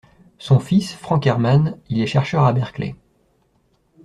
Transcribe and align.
Son 0.39 0.59
fils, 0.59 0.95
Franck 0.95 1.27
Herman, 1.27 1.77
il 1.89 2.01
est 2.01 2.07
chercheur 2.07 2.45
à 2.45 2.53
Berkeley… 2.53 2.95